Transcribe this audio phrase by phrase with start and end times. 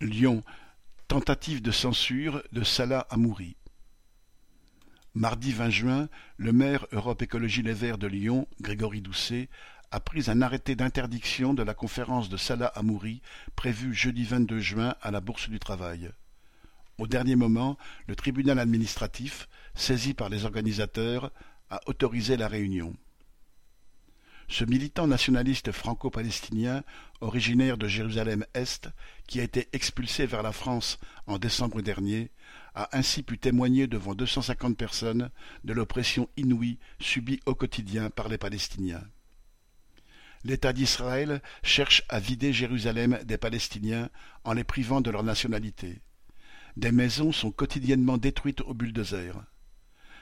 [0.00, 0.44] Lyon,
[1.08, 3.56] tentative de censure de Salah Hamouri.
[5.14, 9.48] Mardi 20 juin, le maire Europe Écologie Les Verts de Lyon, Grégory Doucet,
[9.90, 13.22] a pris un arrêté d'interdiction de la conférence de Salah Hamouri
[13.56, 16.10] prévue jeudi 22 juin à la Bourse du Travail.
[16.98, 17.76] Au dernier moment,
[18.06, 21.32] le tribunal administratif, saisi par les organisateurs,
[21.70, 22.94] a autorisé la réunion.
[24.50, 26.82] Ce militant nationaliste franco-palestinien,
[27.20, 28.88] originaire de Jérusalem-Est,
[29.26, 32.30] qui a été expulsé vers la France en décembre dernier,
[32.74, 35.30] a ainsi pu témoigner devant 250 personnes
[35.64, 39.04] de l'oppression inouïe subie au quotidien par les Palestiniens.
[40.44, 44.08] L'État d'Israël cherche à vider Jérusalem des Palestiniens
[44.44, 46.00] en les privant de leur nationalité.
[46.76, 49.34] Des maisons sont quotidiennement détruites au bulldozer.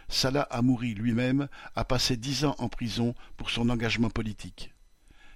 [0.09, 4.73] Salah Hamouri lui-même a passé dix ans en prison pour son engagement politique.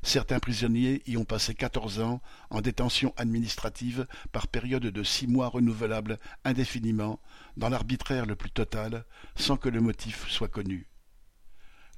[0.02, 5.48] Certains prisonniers y ont passé quatorze ans en détention administrative par période de six mois
[5.48, 7.20] renouvelables indéfiniment,
[7.56, 9.04] dans l'arbitraire le plus total,
[9.36, 10.88] sans que le motif soit connu.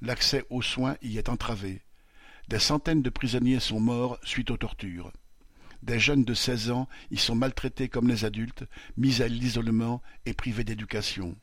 [0.01, 1.81] L'accès aux soins y est entravé.
[2.49, 5.13] Des centaines de prisonniers sont morts suite aux tortures.
[5.81, 8.65] Des jeunes de seize ans y sont maltraités comme les adultes,
[8.97, 11.37] mis à l'isolement et privés d'éducation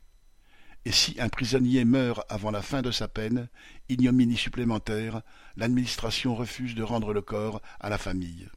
[0.84, 3.48] et si un prisonnier meurt avant la fin de sa peine,
[3.88, 5.22] ignominie supplémentaire,
[5.56, 8.48] l'administration refuse de rendre le corps à la famille.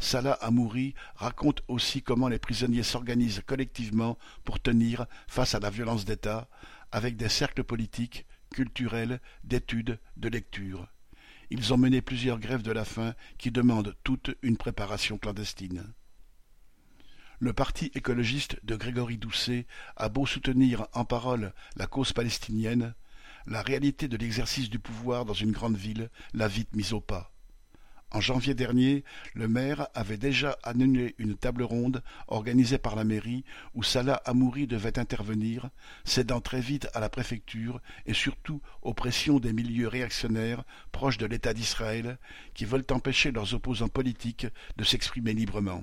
[0.00, 6.04] Salah Hamouri raconte aussi comment les prisonniers s'organisent collectivement pour tenir face à la violence
[6.04, 6.48] d'État,
[6.90, 10.88] avec des cercles politiques, culturels, d'études, de lecture.
[11.50, 15.92] Ils ont mené plusieurs grèves de la faim qui demandent toute une préparation clandestine.
[17.42, 22.94] Le parti écologiste de Grégory Doucet a beau soutenir en parole la cause palestinienne,
[23.46, 27.32] la réalité de l'exercice du pouvoir dans une grande ville l'a vite mise au pas.
[28.12, 29.02] En janvier dernier,
[29.34, 34.68] le maire avait déjà annulé une table ronde organisée par la mairie où Salah Hamouri
[34.68, 35.70] devait intervenir,
[36.04, 40.62] cédant très vite à la préfecture et surtout aux pressions des milieux réactionnaires
[40.92, 42.18] proches de l'État d'Israël
[42.54, 44.46] qui veulent empêcher leurs opposants politiques
[44.76, 45.82] de s'exprimer librement.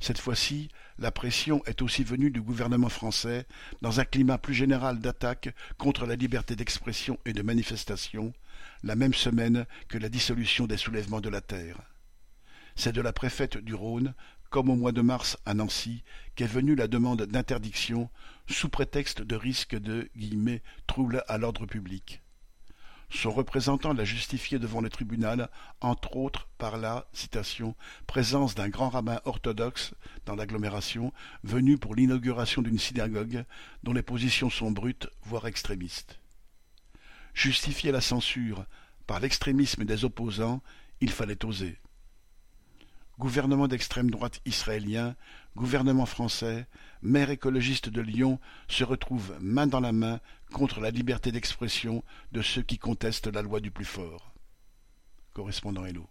[0.00, 3.46] Cette fois-ci, la pression est aussi venue du gouvernement français
[3.82, 8.32] dans un climat plus général d'attaque contre la liberté d'expression et de manifestation,
[8.84, 11.80] la même semaine que la dissolution des soulèvements de la terre.
[12.76, 14.14] C'est de la préfète du Rhône,
[14.50, 16.04] comme au mois de mars à Nancy,
[16.36, 18.08] qu'est venue la demande d'interdiction
[18.48, 20.08] sous prétexte de risque de
[20.86, 22.22] trouble à l'ordre public.
[23.10, 25.48] Son représentant l'a justifié devant le tribunal,
[25.80, 27.08] entre autres par la
[28.06, 29.94] présence d'un grand rabbin orthodoxe
[30.26, 33.44] dans l'agglomération, venu pour l'inauguration d'une synagogue
[33.82, 36.20] dont les positions sont brutes, voire extrémistes.
[37.32, 38.66] Justifier la censure
[39.06, 40.62] par l'extrémisme des opposants,
[41.00, 41.78] il fallait oser.
[43.18, 45.16] Gouvernement d'extrême droite israélien,
[45.56, 46.66] gouvernement français,
[47.02, 50.20] maire écologiste de Lyon se retrouvent main dans la main
[50.52, 54.32] contre la liberté d'expression de ceux qui contestent la loi du plus fort.
[55.34, 56.08] Correspondant Hello.